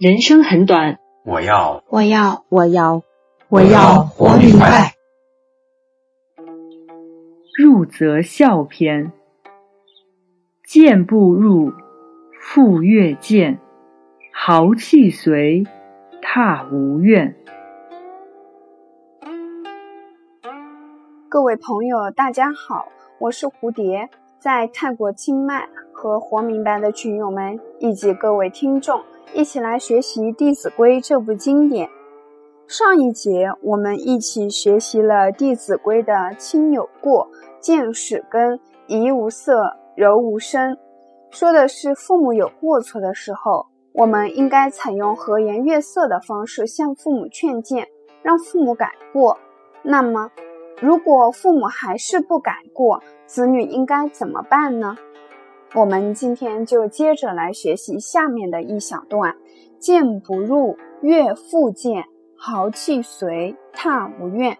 [0.00, 3.02] 人生很短，我要我要我要
[3.50, 4.94] 我要活明白。
[7.58, 9.12] 入则孝篇，
[10.66, 11.70] 见不入，
[12.40, 13.60] 复越见，
[14.32, 15.64] 豪气随，
[16.22, 17.36] 踏无怨。
[21.28, 22.86] 各位朋友，大家好，
[23.18, 24.08] 我是蝴蝶，
[24.38, 29.02] 在泰国清迈和活明白的群友们以及各位听众。
[29.32, 31.88] 一起来学习《弟子规》这部经典。
[32.66, 37.28] 上一节我们一起学习了《弟子规》的“亲有过，
[37.60, 40.76] 见始根，怡无色，柔无声”，
[41.30, 47.86] 说的是父母有过错的时候，我们应该采用和颜悦色的方式向父母劝谏，
[48.22, 49.38] 让父母改过。
[49.82, 50.30] 那么，
[50.80, 54.96] 如果父母还是不改过，子女应该怎么办呢？
[55.72, 59.36] 我们今天就接着来学习下面的一小段：
[59.78, 62.04] 谏不入，悦复谏，
[62.36, 64.58] 豪气随，踏无怨。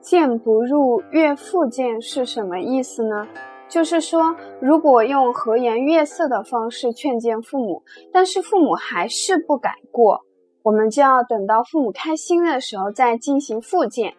[0.00, 3.26] 谏不入，悦复谏是什么意思呢？
[3.68, 10.20] 就是说，如果用和颜悦色的方式劝谏父母，但是父母还是不改过，
[10.62, 14.14] 我们就要等到父母开心的时候再进行复谏。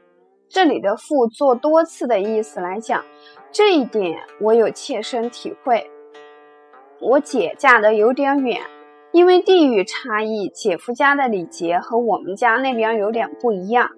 [0.54, 3.04] 这里的“复”做多次的意思来讲。
[3.52, 5.90] 这一点我有切身体会。
[7.02, 8.62] 我姐嫁的有点远，
[9.12, 13.90] 因为地域差异，姐夫家的礼节和我们家那边有点不一样。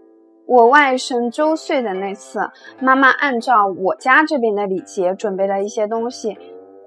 [0.45, 6.37] 我外甥周岁的那次，妈妈按照我家这边的礼节准备了一些东西，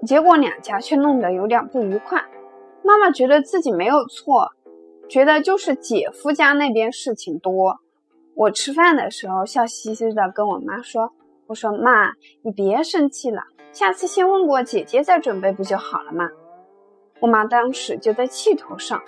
[0.03, 2.19] 结果两家却弄得有点不愉快。
[2.83, 4.49] 妈妈觉得自己没有错，
[5.07, 7.77] 觉得就是姐夫家那边事情多。
[8.39, 11.11] 我吃饭的时候笑嘻嘻的跟我妈说。
[11.47, 13.41] 我说妈，你别生气了，
[13.73, 16.29] 下次先问过姐姐再准备不就好了吗？
[17.19, 19.01] 我妈当时就在气头上，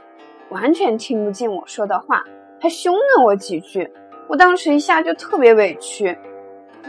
[0.49, 2.25] 完全听不进我说的话，
[2.59, 3.89] 还凶了我几句。
[4.27, 6.17] 我当时一下就特别委屈。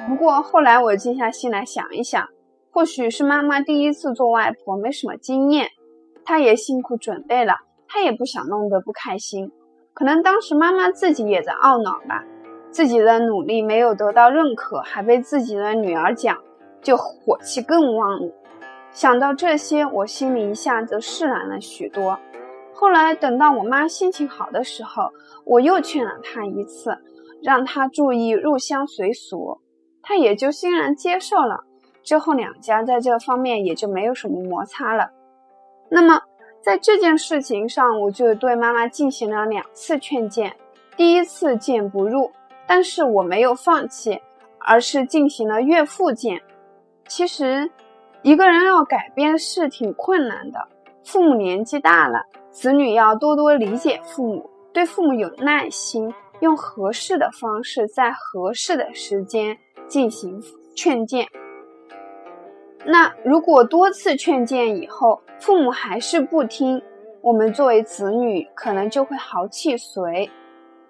[0.08, 2.26] 不过后来我静下心来想一想，
[2.72, 5.68] 或许是妈妈第一次做外婆，没什么经验，
[6.24, 7.54] 她也辛苦准备了，
[7.86, 9.52] 她也不想弄得不开心。
[9.94, 12.24] 可能当时妈妈自己也在懊恼吧。
[12.72, 16.38] 自己的努力没有得到认可，还被自己的女儿讲，
[16.80, 18.32] 就火气更旺了。
[18.90, 22.18] 想到这些，我心里一下子释然了许多。
[22.72, 25.10] 后来等到我妈心情好的时候，
[25.44, 26.96] 我又劝了她一次，
[27.42, 29.60] 让她注意入乡随俗，
[30.02, 31.64] 她也就欣然接受了。
[32.02, 35.10] 之后两家在这方面也就没有什么摩擦了。
[35.90, 36.22] 那么
[36.62, 40.56] 在这件事情上，我就对妈妈进行了两次劝谏，
[40.96, 42.30] 第一次谏不入。
[42.74, 44.18] 但是我没有放弃，
[44.58, 46.40] 而是进行了岳父谏。
[47.06, 47.70] 其实，
[48.22, 50.58] 一个人要改变是挺困难的。
[51.04, 59.54] 父母年纪大了，子女要多多理解父母，对父母有耐心，用合适的方式，在合适的时间
[59.86, 60.42] 进行
[60.74, 61.28] 劝谏。
[62.86, 66.80] 那如果多次劝谏以后，父母还是不听，
[67.20, 70.30] 我们作为子女，可能就会豪气随。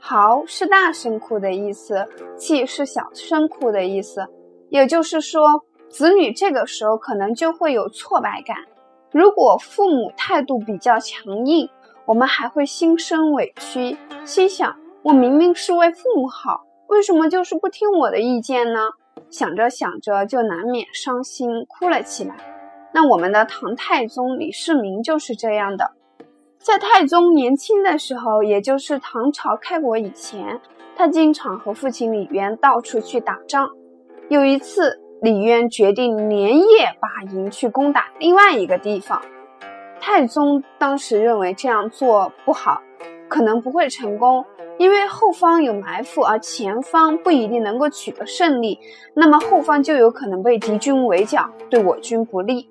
[0.05, 2.05] 嚎是大声哭的意思，
[2.37, 4.27] 气是小声哭的意思。
[4.69, 8.57] 也就是说，子女这个时候可能就会有挫败感。
[9.13, 11.71] 如果父母态度比较强硬，
[12.05, 14.75] 我们还会心生委屈，心想：
[15.05, 18.81] 我明明是为父母好，为什么就是不听我的意见呢？
[19.31, 22.35] 想着想着就难免伤心，哭了起来。
[22.93, 25.93] 那我们的唐太宗李世民就是这样的。
[26.63, 30.61] 在太宗年轻的时候，也就是唐朝开国以前，
[30.95, 33.69] 他经常和父亲李渊到处去打仗。
[34.29, 39.21] 有一次，李渊决定连夜拔营去攻打另外一个地方。
[39.99, 42.81] 太宗当时认为这样做不好，
[43.29, 44.45] 可能不会成功，
[44.79, 48.79] 因为后方有埋伏，而前方不一定能够取得胜利，
[49.15, 52.69] 那么后方就有可能被敌军围剿，对我军不利。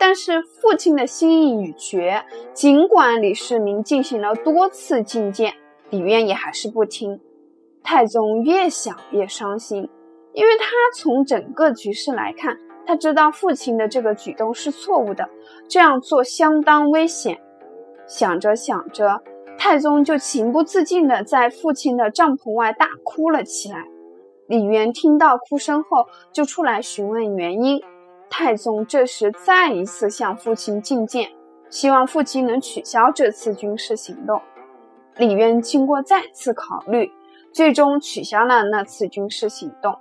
[0.00, 2.24] 但是父亲的心意已决，
[2.54, 5.52] 尽管李世民进行了多次进谏，
[5.90, 7.20] 李渊也还是不听。
[7.82, 9.86] 太宗越想越伤心，
[10.32, 10.66] 因为他
[10.96, 12.56] 从整个局势来看，
[12.86, 15.28] 他知道父亲的这个举动是错误的，
[15.68, 17.38] 这样做相当危险。
[18.08, 19.22] 想着想着，
[19.58, 23.84] 太宗就情不自禁地在父亲的帐篷外大哭了起来。
[24.46, 27.78] 李渊听到哭声后，就出来询问原因。
[28.30, 31.28] 太宗这时再一次向父亲进谏，
[31.68, 34.40] 希望父亲能取消这次军事行动。
[35.16, 37.10] 李渊经过再次考虑，
[37.52, 39.98] 最终取消了那次军事行动。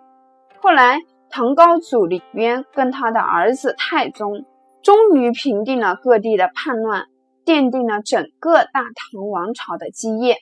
[0.61, 0.99] 后来，
[1.29, 4.45] 唐高祖李渊跟他的儿子太宗
[4.81, 7.07] 终于平定了各地的叛乱。
[7.45, 10.37] 奠定了整个大唐王朝的基业。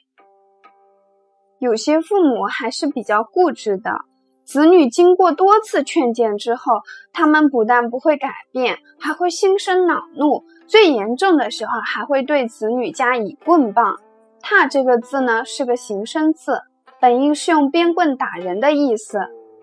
[1.57, 4.01] 有些父母还是比较固执的，
[4.47, 6.79] 子女经过多次劝谏之后，
[7.11, 13.97] 他们不但不会改变，还会心生恼怒，最严重的时候还会对子女加以棍棒。
[14.39, 16.61] 踏这个字呢是个形声字，
[17.01, 19.19] 本意是用鞭棍打人的意思。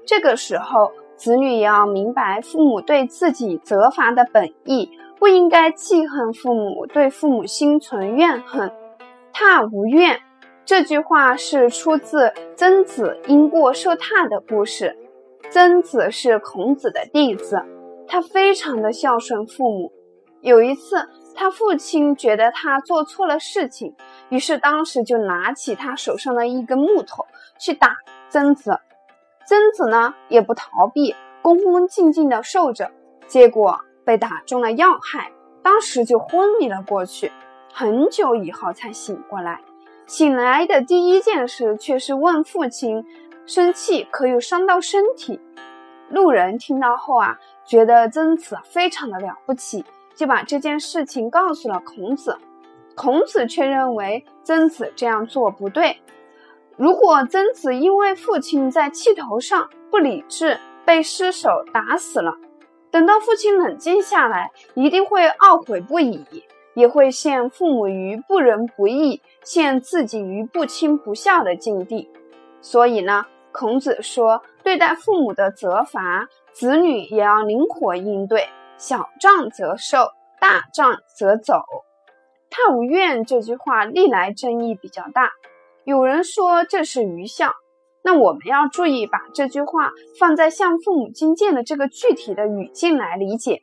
[0.07, 8.71] 这个时候，子女也要明白父母对自己责罚的本意，不应该记恨父母，对父母心存怨恨。
[9.33, 10.21] 踏无怨。
[10.67, 14.97] 这句话是出自曾子因过受挞的故事。
[15.51, 17.63] 曾子是孔子的弟子，
[18.09, 19.93] 他非常的孝顺父母。
[20.41, 23.95] 有一次，他父亲觉得他做错了事情，
[24.31, 27.27] 于是当时就拿起他手上的一根木头
[27.61, 27.97] 去打
[28.31, 28.79] 曾子。
[29.47, 32.91] 曾子呢也不逃避，恭恭敬敬的受着，
[33.27, 35.31] 结果被打中了要害，
[35.63, 37.31] 当时就昏迷了过去，
[37.71, 39.61] 很久以后才醒过来。
[40.07, 43.05] 醒来的第一件事却是问父亲
[43.47, 45.41] ：“生气可有伤到身体？”
[46.11, 49.85] 路人听到后啊，觉得曾子非常的了不起，
[50.15, 52.37] 就把这件事情告诉了孔子。
[52.95, 55.99] 孔子却认为曾子这样做不对。
[56.77, 62.37] 如果曾子因为父亲在气头上不理智，被失手打死了，
[62.91, 66.25] 等到父亲冷静下来，一定会懊悔不已。
[66.75, 72.11] 也会陷父母于不仁不义，陷自己于不亲不孝的境地。
[72.61, 80.09] 所以呢，孔子说，对待父母的责罚，子女也要灵活应对，小杖则受，
[80.41, 81.63] 大杖则走。
[82.51, 85.31] 他无怨这句话历来争议比较大，
[85.85, 87.53] 有人说这是愚孝，
[88.03, 93.63] 那我们要注意把这句话放在向父母进谏的这个具体的语境来理解。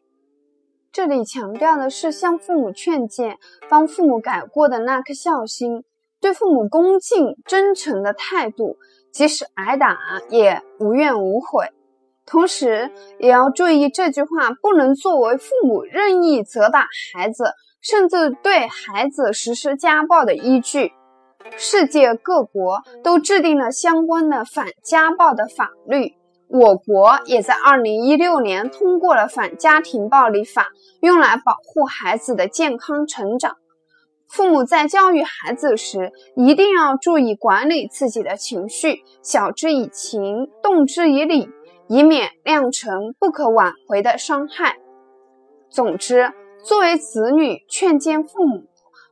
[0.93, 3.37] 这里强调的是向父母劝谏、
[3.69, 5.85] 帮父母改过的那颗孝心，
[6.19, 8.75] 对父母恭敬、真诚的态度，
[9.13, 9.97] 即使挨打
[10.29, 11.67] 也无怨无悔。
[12.25, 20.91] 同时，也要注意这句话不能作为父母任意责打孩子，甚至对孩子实施家暴的依据。
[21.57, 26.15] 世界各国都制定了相关的反家暴的法律。
[26.53, 30.67] 我国也在二零一六年通过了反家庭暴力法，
[30.99, 33.55] 用来保护孩子的健康成长。
[34.27, 41.49] 父母在教育孩子时，一定要注意管理自己的情绪，晓之以情，动之以理，
[41.87, 44.75] 以免酿成不可挽回的伤害。
[45.69, 46.33] 总之，
[46.65, 48.65] 作为子女劝谏父母。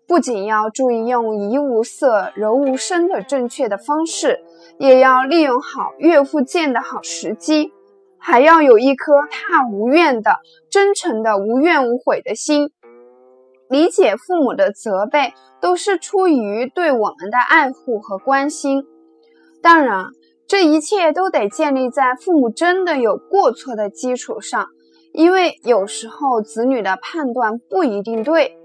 [0.09, 4.39] 不仅要注意用怡无色、柔无声的正确的方式，
[4.79, 7.71] 也要利用好岳父见的好时机，
[8.17, 10.31] 还要有一颗踏无怨的
[10.71, 12.71] 真诚的无怨无悔的心。
[13.69, 18.87] 理解父母的责备，都是出于对我们的爱护和关心。
[19.61, 20.07] 当然，
[20.47, 24.69] 这一切都得建立在父母真的有过错的基础上，
[25.13, 28.55] 因为有时候子女的判断不一定对。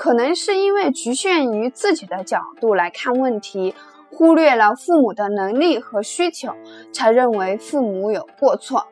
[0.00, 3.74] 可能是因为局限于自己的角度来看问题，
[4.10, 6.54] 忽略了父母的能力和需求，
[6.90, 8.86] 才认为父母有过错。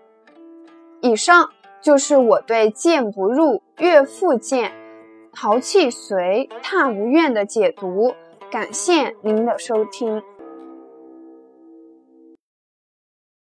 [1.01, 1.49] 以上
[1.81, 4.71] 就是我对“谏不入，悦复谏，
[5.33, 8.13] 豪气随，踏无怨”的解读。
[8.51, 10.23] 感谢您的收听。